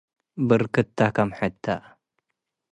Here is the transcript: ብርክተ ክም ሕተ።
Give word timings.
ብርክተ 0.47 0.99
ክም 1.15 1.29
ሕተ። 1.37 1.65